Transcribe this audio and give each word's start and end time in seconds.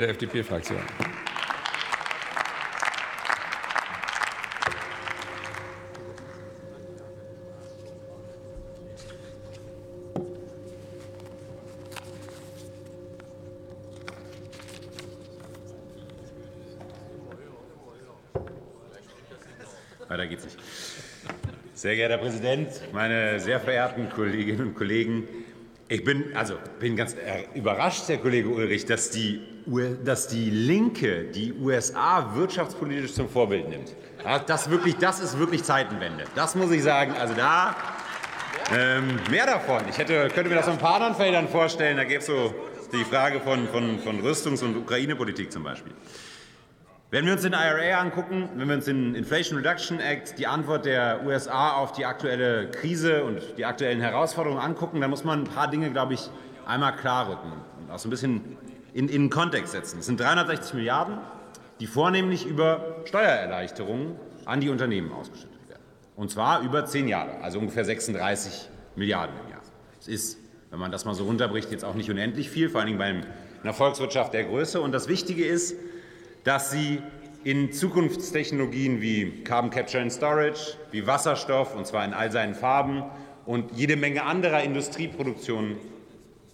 der 0.00 0.10
FDP-Fraktion. 0.10 0.78
Weiter 20.06 20.26
geht's 20.28 20.44
nicht. 20.44 20.58
Sehr 21.74 21.96
geehrter 21.96 22.14
Herr 22.14 22.22
Präsident, 22.22 22.68
meine 22.92 23.40
sehr 23.40 23.58
verehrten 23.58 24.08
Kolleginnen 24.10 24.68
und 24.68 24.74
Kollegen, 24.76 25.26
ich 25.88 26.04
bin, 26.04 26.36
also, 26.36 26.54
bin 26.78 26.96
ganz 26.96 27.16
überrascht, 27.54 28.08
Herr 28.08 28.18
Kollege 28.18 28.48
Ulrich, 28.48 28.84
dass 28.84 29.10
die, 29.10 29.40
dass 30.04 30.28
die 30.28 30.50
Linke 30.50 31.24
die 31.24 31.54
USA 31.54 32.34
wirtschaftspolitisch 32.34 33.14
zum 33.14 33.28
Vorbild 33.28 33.68
nimmt. 33.68 33.94
Das, 34.46 34.70
wirklich, 34.70 34.96
das 34.96 35.20
ist 35.20 35.38
wirklich 35.38 35.64
Zeitenwende. 35.64 36.24
Das 36.34 36.54
muss 36.54 36.70
ich 36.72 36.82
sagen. 36.82 37.12
Also 37.12 37.34
da 37.34 37.74
ähm, 38.74 39.18
mehr 39.30 39.46
davon. 39.46 39.82
Ich 39.88 39.96
hätte, 39.96 40.28
könnte 40.28 40.50
mir 40.50 40.56
das 40.56 40.66
auf 40.66 40.74
ein 40.74 40.78
paar 40.78 40.96
anderen 40.96 41.14
Feldern 41.14 41.48
vorstellen. 41.48 41.96
Da 41.96 42.04
gäbe 42.04 42.18
es 42.18 42.26
so 42.26 42.54
die 42.92 43.04
Frage 43.04 43.40
von, 43.40 43.66
von, 43.68 43.98
von 44.00 44.20
Rüstungs- 44.20 44.62
und 44.62 44.76
Ukraine-Politik 44.76 45.50
zum 45.50 45.62
Beispiel. 45.62 45.92
Wenn 47.10 47.24
wir 47.24 47.32
uns 47.32 47.40
den 47.40 47.54
IRA 47.54 48.00
angucken, 48.00 48.50
wenn 48.56 48.68
wir 48.68 48.74
uns 48.74 48.84
den 48.84 49.14
Inflation 49.14 49.56
Reduction 49.56 49.98
Act, 49.98 50.38
die 50.38 50.46
Antwort 50.46 50.84
der 50.84 51.24
USA 51.24 51.72
auf 51.72 51.92
die 51.92 52.04
aktuelle 52.04 52.70
Krise 52.70 53.24
und 53.24 53.40
die 53.56 53.64
aktuellen 53.64 54.02
Herausforderungen 54.02 54.60
angucken, 54.60 55.00
dann 55.00 55.08
muss 55.08 55.24
man 55.24 55.44
ein 55.44 55.44
paar 55.44 55.70
Dinge, 55.70 55.90
glaube 55.90 56.12
ich, 56.12 56.28
einmal 56.66 56.94
klarrücken 56.94 57.50
und 57.80 57.90
auch 57.90 57.98
so 57.98 58.08
ein 58.08 58.10
bisschen 58.10 58.58
in, 58.92 59.08
in 59.08 59.30
Kontext 59.30 59.72
setzen. 59.72 60.00
Es 60.00 60.06
sind 60.06 60.20
360 60.20 60.74
Milliarden, 60.74 61.16
die 61.80 61.86
vornehmlich 61.86 62.44
über 62.44 62.96
Steuererleichterungen 63.06 64.16
an 64.44 64.60
die 64.60 64.68
Unternehmen 64.68 65.10
ausgeschüttet 65.10 65.66
werden. 65.66 65.82
Und 66.14 66.30
zwar 66.30 66.60
über 66.60 66.84
zehn 66.84 67.08
Jahre, 67.08 67.40
also 67.40 67.58
ungefähr 67.58 67.86
36 67.86 68.68
Milliarden 68.96 69.34
im 69.46 69.50
Jahr. 69.50 69.62
Es 69.98 70.08
ist, 70.08 70.38
wenn 70.68 70.78
man 70.78 70.92
das 70.92 71.06
mal 71.06 71.14
so 71.14 71.24
runterbricht, 71.24 71.72
jetzt 71.72 71.86
auch 71.86 71.94
nicht 71.94 72.10
unendlich 72.10 72.50
viel, 72.50 72.68
vor 72.68 72.82
allen 72.82 72.88
Dingen 72.88 72.98
bei 72.98 73.22
einer 73.62 73.72
Volkswirtschaft 73.72 74.34
der 74.34 74.44
Größe. 74.44 74.78
Und 74.78 74.92
das 74.92 75.08
Wichtige 75.08 75.46
ist, 75.46 75.74
dass 76.48 76.70
sie 76.70 77.02
in 77.44 77.72
Zukunftstechnologien 77.72 79.02
wie 79.02 79.44
Carbon 79.44 79.68
Capture 79.68 80.00
and 80.00 80.10
Storage, 80.10 80.78
wie 80.92 81.06
Wasserstoff, 81.06 81.76
und 81.76 81.86
zwar 81.86 82.06
in 82.06 82.14
all 82.14 82.32
seinen 82.32 82.54
Farben, 82.54 83.02
und 83.44 83.72
jede 83.72 83.96
Menge 83.96 84.24
anderer 84.24 84.62
Industrieproduktionen 84.62 85.76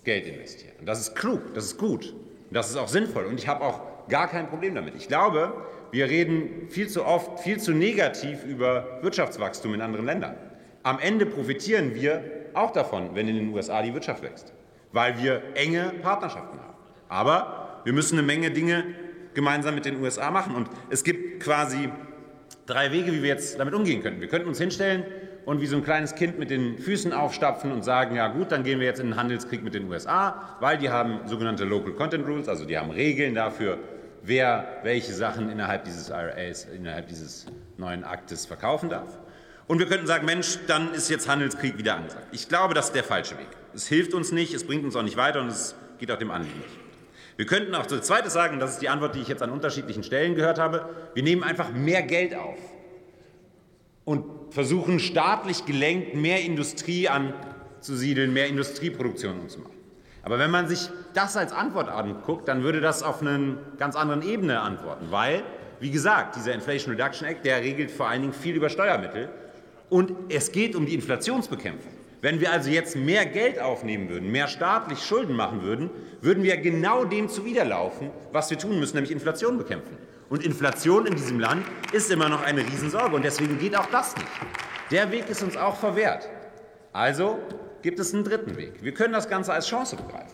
Geld 0.02 0.26
investieren. 0.26 0.72
Und 0.80 0.86
das 0.86 0.98
ist 0.98 1.14
klug, 1.14 1.54
das 1.54 1.66
ist 1.66 1.78
gut, 1.78 2.12
und 2.12 2.56
das 2.56 2.70
ist 2.70 2.76
auch 2.76 2.88
sinnvoll. 2.88 3.26
Und 3.26 3.38
ich 3.38 3.46
habe 3.46 3.64
auch 3.64 4.08
gar 4.08 4.26
kein 4.26 4.48
Problem 4.48 4.74
damit. 4.74 4.96
Ich 4.96 5.06
glaube, 5.06 5.52
wir 5.92 6.10
reden 6.10 6.68
viel 6.70 6.88
zu 6.88 7.04
oft, 7.04 7.38
viel 7.38 7.60
zu 7.60 7.70
negativ 7.70 8.44
über 8.44 8.98
Wirtschaftswachstum 9.02 9.74
in 9.74 9.80
anderen 9.80 10.06
Ländern. 10.06 10.34
Am 10.82 10.98
Ende 10.98 11.24
profitieren 11.24 11.94
wir 11.94 12.24
auch 12.54 12.72
davon, 12.72 13.10
wenn 13.14 13.28
in 13.28 13.36
den 13.36 13.54
USA 13.54 13.80
die 13.80 13.94
Wirtschaft 13.94 14.24
wächst, 14.24 14.52
weil 14.90 15.22
wir 15.22 15.40
enge 15.54 15.92
Partnerschaften 16.02 16.58
haben. 16.58 16.74
Aber 17.08 17.80
wir 17.84 17.92
müssen 17.92 18.18
eine 18.18 18.26
Menge 18.26 18.50
Dinge 18.50 18.86
gemeinsam 19.34 19.74
mit 19.74 19.84
den 19.84 20.00
USA 20.00 20.30
machen. 20.30 20.54
Und 20.54 20.68
es 20.90 21.04
gibt 21.04 21.42
quasi 21.42 21.90
drei 22.66 22.92
Wege, 22.92 23.12
wie 23.12 23.22
wir 23.22 23.28
jetzt 23.28 23.58
damit 23.58 23.74
umgehen 23.74 24.02
könnten. 24.02 24.20
Wir 24.20 24.28
könnten 24.28 24.48
uns 24.48 24.58
hinstellen 24.58 25.04
und 25.44 25.60
wie 25.60 25.66
so 25.66 25.76
ein 25.76 25.84
kleines 25.84 26.14
Kind 26.14 26.38
mit 26.38 26.50
den 26.50 26.78
Füßen 26.78 27.12
aufstapfen 27.12 27.70
und 27.72 27.84
sagen, 27.84 28.16
ja 28.16 28.28
gut, 28.28 28.50
dann 28.52 28.62
gehen 28.62 28.80
wir 28.80 28.86
jetzt 28.86 29.00
in 29.00 29.06
einen 29.06 29.16
Handelskrieg 29.16 29.62
mit 29.62 29.74
den 29.74 29.88
USA, 29.90 30.56
weil 30.60 30.78
die 30.78 30.90
haben 30.90 31.20
sogenannte 31.26 31.64
Local 31.64 31.92
Content 31.92 32.26
Rules, 32.26 32.48
also 32.48 32.64
die 32.64 32.78
haben 32.78 32.90
Regeln 32.90 33.34
dafür, 33.34 33.78
wer 34.22 34.78
welche 34.82 35.12
Sachen 35.12 35.50
innerhalb 35.50 35.84
dieses 35.84 36.08
IRAs, 36.08 36.66
innerhalb 36.74 37.08
dieses 37.08 37.46
neuen 37.76 38.04
Aktes 38.04 38.46
verkaufen 38.46 38.88
darf. 38.88 39.18
Und 39.66 39.78
wir 39.78 39.86
könnten 39.86 40.06
sagen, 40.06 40.26
Mensch, 40.26 40.58
dann 40.66 40.92
ist 40.92 41.08
jetzt 41.10 41.28
Handelskrieg 41.28 41.78
wieder 41.78 41.96
angesagt. 41.96 42.26
Ich 42.32 42.48
glaube, 42.48 42.74
das 42.74 42.86
ist 42.86 42.94
der 42.94 43.04
falsche 43.04 43.38
Weg. 43.38 43.48
Es 43.74 43.86
hilft 43.86 44.14
uns 44.14 44.30
nicht, 44.30 44.52
es 44.54 44.64
bringt 44.64 44.84
uns 44.84 44.94
auch 44.96 45.02
nicht 45.02 45.16
weiter 45.16 45.40
und 45.40 45.48
es 45.48 45.74
geht 45.98 46.10
auch 46.10 46.18
dem 46.18 46.30
Anliegen 46.30 46.58
nicht. 46.58 46.83
Wir 47.36 47.46
könnten 47.46 47.74
auch 47.74 47.90
als 47.90 48.06
zweites 48.06 48.32
sagen, 48.32 48.60
das 48.60 48.72
ist 48.72 48.82
die 48.82 48.88
Antwort, 48.88 49.14
die 49.14 49.20
ich 49.20 49.28
jetzt 49.28 49.42
an 49.42 49.50
unterschiedlichen 49.50 50.02
Stellen 50.02 50.34
gehört 50.34 50.58
habe, 50.58 50.88
wir 51.14 51.22
nehmen 51.22 51.42
einfach 51.42 51.72
mehr 51.72 52.02
Geld 52.02 52.34
auf 52.34 52.58
und 54.04 54.52
versuchen 54.52 55.00
staatlich 55.00 55.66
gelenkt 55.66 56.14
mehr 56.14 56.42
Industrie 56.42 57.08
anzusiedeln, 57.08 58.32
mehr 58.32 58.46
Industrieproduktion 58.46 59.48
zu 59.48 59.60
machen. 59.60 59.74
Aber 60.22 60.38
wenn 60.38 60.50
man 60.50 60.68
sich 60.68 60.88
das 61.12 61.36
als 61.36 61.52
Antwort 61.52 61.88
anguckt, 61.88 62.48
dann 62.48 62.62
würde 62.62 62.80
das 62.80 63.02
auf 63.02 63.20
einer 63.20 63.56
ganz 63.78 63.96
anderen 63.96 64.22
Ebene 64.22 64.60
antworten, 64.60 65.06
weil, 65.10 65.42
wie 65.80 65.90
gesagt, 65.90 66.36
dieser 66.36 66.54
Inflation 66.54 66.94
Reduction 66.94 67.26
Act, 67.26 67.44
der 67.44 67.60
regelt 67.60 67.90
vor 67.90 68.08
allen 68.08 68.22
Dingen 68.22 68.32
viel 68.32 68.54
über 68.54 68.70
Steuermittel 68.70 69.28
und 69.90 70.12
es 70.28 70.52
geht 70.52 70.76
um 70.76 70.86
die 70.86 70.94
Inflationsbekämpfung. 70.94 71.92
Wenn 72.24 72.40
wir 72.40 72.52
also 72.52 72.70
jetzt 72.70 72.96
mehr 72.96 73.26
Geld 73.26 73.60
aufnehmen 73.60 74.08
würden, 74.08 74.32
mehr 74.32 74.48
staatlich 74.48 75.04
Schulden 75.04 75.36
machen 75.36 75.60
würden, 75.60 75.90
würden 76.22 76.42
wir 76.42 76.56
genau 76.56 77.04
dem 77.04 77.28
zuwiderlaufen, 77.28 78.08
was 78.32 78.48
wir 78.48 78.56
tun 78.56 78.80
müssen, 78.80 78.94
nämlich 78.94 79.10
Inflation 79.12 79.58
bekämpfen. 79.58 79.98
Und 80.30 80.42
Inflation 80.42 81.04
in 81.04 81.16
diesem 81.16 81.38
Land 81.38 81.66
ist 81.92 82.10
immer 82.10 82.30
noch 82.30 82.42
eine 82.42 82.62
Riesensorge 82.62 83.14
und 83.14 83.26
deswegen 83.26 83.58
geht 83.58 83.76
auch 83.76 83.90
das 83.90 84.16
nicht. 84.16 84.26
Der 84.90 85.12
Weg 85.12 85.28
ist 85.28 85.42
uns 85.42 85.54
auch 85.54 85.76
verwehrt. 85.76 86.26
Also 86.94 87.40
gibt 87.82 87.98
es 87.98 88.14
einen 88.14 88.24
dritten 88.24 88.56
Weg. 88.56 88.82
Wir 88.82 88.94
können 88.94 89.12
das 89.12 89.28
Ganze 89.28 89.52
als 89.52 89.66
Chance 89.66 89.96
begreifen. 89.96 90.32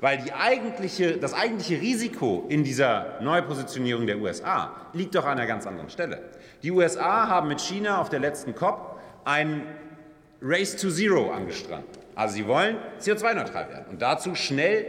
Weil 0.00 0.24
eigentliche, 0.40 1.18
das 1.18 1.34
eigentliche 1.34 1.82
Risiko 1.82 2.46
in 2.48 2.64
dieser 2.64 3.20
Neupositionierung 3.20 4.06
der 4.06 4.20
USA 4.20 4.74
liegt 4.94 5.14
doch 5.14 5.26
an 5.26 5.32
einer 5.32 5.46
ganz 5.46 5.66
anderen 5.66 5.90
Stelle. 5.90 6.30
Die 6.62 6.70
USA 6.70 7.28
haben 7.28 7.48
mit 7.48 7.60
China 7.60 8.00
auf 8.00 8.08
der 8.08 8.20
letzten 8.20 8.54
COP 8.54 8.98
einen 9.26 9.66
Race 10.42 10.76
to 10.76 10.90
Zero 10.90 11.30
angestrengt. 11.30 11.98
Also 12.14 12.36
sie 12.36 12.46
wollen 12.46 12.76
CO2-neutral 13.00 13.68
werden 13.68 13.86
und 13.90 14.02
dazu 14.02 14.34
schnell 14.34 14.86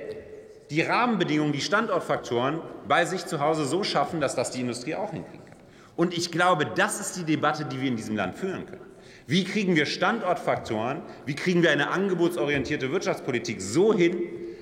die 0.69 0.81
Rahmenbedingungen, 0.81 1.53
die 1.53 1.61
Standortfaktoren 1.61 2.59
bei 2.87 3.05
sich 3.05 3.25
zu 3.25 3.39
Hause 3.39 3.65
so 3.65 3.83
schaffen, 3.83 4.19
dass 4.19 4.35
das 4.35 4.51
die 4.51 4.61
Industrie 4.61 4.95
auch 4.95 5.11
hinkriegen 5.11 5.45
kann. 5.45 5.57
Und 5.95 6.17
ich 6.17 6.31
glaube, 6.31 6.65
das 6.65 6.99
ist 6.99 7.17
die 7.17 7.23
Debatte, 7.23 7.65
die 7.65 7.81
wir 7.81 7.87
in 7.87 7.95
diesem 7.95 8.15
Land 8.15 8.35
führen 8.35 8.65
können. 8.65 8.81
Wie 9.25 9.43
kriegen 9.43 9.75
wir 9.75 9.85
Standortfaktoren, 9.85 11.01
wie 11.25 11.35
kriegen 11.35 11.63
wir 11.63 11.71
eine 11.71 11.89
angebotsorientierte 11.89 12.91
Wirtschaftspolitik 12.91 13.61
so 13.61 13.93
hin, 13.93 14.21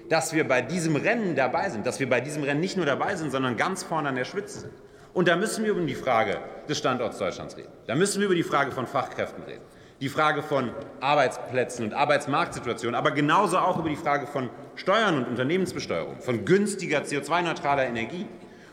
dass 0.10 0.34
wir 0.34 0.48
bei 0.48 0.62
diesem 0.62 0.96
Rennen 0.96 1.36
dabei 1.36 1.70
sind, 1.70 1.86
dass 1.86 2.00
wir 2.00 2.10
bei 2.10 2.22
diesem 2.22 2.44
Rennen 2.44 2.62
nicht 2.62 2.78
nur 2.78 2.86
dabei 2.86 3.16
sind, 3.16 3.32
sondern 3.32 3.58
ganz 3.58 3.84
vorne 3.84 4.10
an 4.10 4.16
der 4.16 4.26
Spitze 4.26 4.62
sind. 4.62 4.74
Und 5.14 5.28
da 5.28 5.36
müssen 5.36 5.64
wir 5.64 5.72
über 5.72 5.82
die 5.82 5.96
Frage 5.96 6.38
des 6.68 6.78
Standorts 6.78 7.18
Deutschlands 7.18 7.58
reden. 7.58 7.72
Da 7.88 7.96
müssen 7.96 8.20
wir 8.20 8.26
über 8.26 8.36
die 8.36 8.44
Frage 8.44 8.72
von 8.72 8.86
Fachkräften 8.86 9.44
reden 9.44 9.64
die 10.02 10.10
Frage 10.10 10.44
von 10.44 10.72
Arbeitsplätzen 11.00 11.86
und 11.86 11.94
Arbeitsmarktsituationen, 11.94 12.96
aber 12.96 13.12
genauso 13.12 13.58
auch 13.58 13.78
über 13.80 13.90
die 13.90 13.96
Frage 13.96 14.28
von 14.28 14.50
Steuern 14.76 15.18
und 15.18 15.28
Unternehmensbesteuerung, 15.28 16.20
von 16.20 16.46
günstiger 16.46 17.00
CO2-neutraler 17.00 17.86
Energie. 17.86 18.28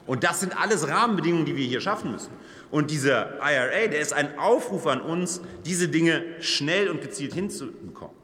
Und 0.05 0.25
das 0.25 0.41
sind 0.41 0.61
alles 0.61 0.89
Rahmenbedingungen, 0.89 1.47
die 1.47 1.57
wir 1.57 1.65
hier 1.65 1.81
schaffen 1.81 2.11
müssen. 2.11 2.33
Und 2.73 2.91
dieser 2.91 3.35
IRA, 3.37 3.87
der 3.89 4.01
ist 4.01 4.13
ein 4.13 4.37
Aufruf 4.37 4.87
an 4.89 5.01
uns, 5.01 5.41
diese 5.65 5.89
Dinge 5.89 6.25
schnell 6.41 6.89
und 6.89 7.01
gezielt 7.03 7.35
hinzubekommen. 7.35 8.17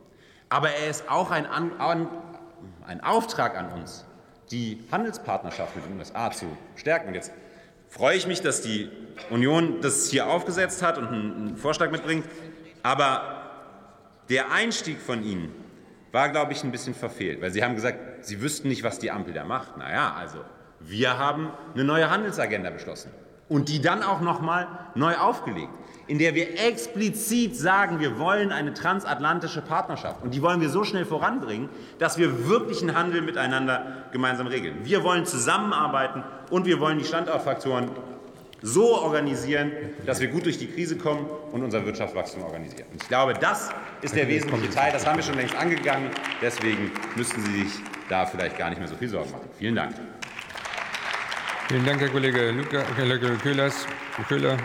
Aber 0.48 0.70
er 0.70 0.90
ist 0.90 1.08
auch 1.08 1.30
ein, 1.30 1.46
an, 1.46 1.70
ein 2.86 3.00
Auftrag 3.02 3.56
an 3.56 3.70
uns, 3.72 4.06
die 4.50 4.82
Handelspartnerschaft 4.90 5.76
mit 5.76 5.84
den 5.86 5.98
USA 5.98 6.30
zu 6.32 6.46
stärken. 6.74 7.14
Jetzt 7.14 7.32
freue 7.88 8.16
ich 8.16 8.26
mich, 8.26 8.40
dass 8.40 8.62
die 8.62 8.88
Union 9.30 9.80
das 9.82 10.10
hier 10.10 10.26
aufgesetzt 10.26 10.82
hat 10.82 10.98
und 10.98 11.08
einen 11.08 11.56
Vorschlag 11.56 11.90
mitbringt. 11.90 12.24
Aber 12.88 13.20
der 14.30 14.50
Einstieg 14.50 14.98
von 14.98 15.22
Ihnen 15.22 15.54
war, 16.10 16.30
glaube 16.30 16.52
ich, 16.52 16.64
ein 16.64 16.72
bisschen 16.72 16.94
verfehlt, 16.94 17.42
weil 17.42 17.50
Sie 17.50 17.62
haben 17.62 17.74
gesagt, 17.74 18.24
Sie 18.24 18.40
wüssten 18.40 18.68
nicht, 18.68 18.82
was 18.82 18.98
die 18.98 19.10
Ampel 19.10 19.34
da 19.34 19.44
macht. 19.44 19.76
Naja, 19.76 20.14
also 20.18 20.38
wir 20.80 21.18
haben 21.18 21.50
eine 21.74 21.84
neue 21.84 22.08
Handelsagenda 22.08 22.70
beschlossen 22.70 23.10
und 23.50 23.68
die 23.68 23.82
dann 23.82 24.02
auch 24.02 24.22
noch 24.22 24.40
mal 24.40 24.68
neu 24.94 25.14
aufgelegt, 25.16 25.74
in 26.06 26.18
der 26.18 26.34
wir 26.34 26.58
explizit 26.66 27.54
sagen, 27.54 28.00
wir 28.00 28.18
wollen 28.18 28.52
eine 28.52 28.72
transatlantische 28.72 29.60
Partnerschaft 29.60 30.22
und 30.22 30.32
die 30.32 30.40
wollen 30.40 30.62
wir 30.62 30.70
so 30.70 30.82
schnell 30.82 31.04
voranbringen, 31.04 31.68
dass 31.98 32.16
wir 32.16 32.48
wirklichen 32.48 32.96
Handel 32.96 33.20
miteinander 33.20 34.06
gemeinsam 34.12 34.46
regeln. 34.46 34.78
Wir 34.84 35.04
wollen 35.04 35.26
zusammenarbeiten 35.26 36.24
und 36.48 36.64
wir 36.64 36.80
wollen 36.80 36.98
die 36.98 37.04
Standortfaktoren 37.04 37.90
so 38.62 38.96
organisieren, 38.96 39.72
dass 40.04 40.20
wir 40.20 40.28
gut 40.28 40.44
durch 40.44 40.58
die 40.58 40.66
Krise 40.66 40.96
kommen 40.96 41.26
und 41.52 41.62
unser 41.62 41.84
Wirtschaftswachstum 41.84 42.42
organisieren. 42.42 42.86
Und 42.92 43.02
ich 43.02 43.08
glaube, 43.08 43.34
das 43.34 43.70
ist 44.02 44.14
der 44.14 44.28
wesentliche 44.28 44.70
Teil. 44.70 44.92
Das 44.92 45.06
haben 45.06 45.16
wir 45.16 45.22
schon 45.22 45.36
längst 45.36 45.54
angegangen. 45.54 46.10
Deswegen 46.42 46.90
müssten 47.16 47.40
Sie 47.42 47.64
sich 47.64 47.72
da 48.08 48.26
vielleicht 48.26 48.58
gar 48.58 48.70
nicht 48.70 48.78
mehr 48.78 48.88
so 48.88 48.96
viel 48.96 49.08
Sorgen 49.08 49.30
machen. 49.30 49.48
Vielen 49.58 49.76
Dank. 49.76 49.94
Vielen 51.68 51.84
Dank, 51.84 52.00
Herr 52.00 52.08
Kollege, 52.08 52.50
Luca, 52.50 52.82
Kollege 52.96 53.36
Köhlers, 53.42 53.86
Köhler. 54.26 54.56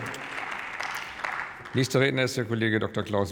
Nächster 1.73 1.99
Redner 1.99 2.23
ist 2.23 2.37
der 2.37 2.45
Kollege 2.45 2.79
Dr. 2.79 3.03
Klaus 3.03 3.31